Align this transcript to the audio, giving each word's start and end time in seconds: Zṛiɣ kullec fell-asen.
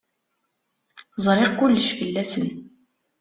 Zṛiɣ 1.23 1.51
kullec 1.59 1.87
fell-asen. 1.99 2.47